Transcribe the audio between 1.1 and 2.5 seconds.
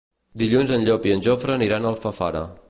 en Jofre aniran a Alfafara.